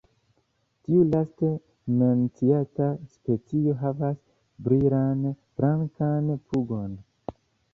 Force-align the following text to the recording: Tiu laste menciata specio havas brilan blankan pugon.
Tiu 0.85 1.01
laste 1.09 1.49
menciata 1.99 2.87
specio 3.17 3.75
havas 3.83 4.17
brilan 4.69 5.23
blankan 5.63 6.33
pugon. 6.49 6.99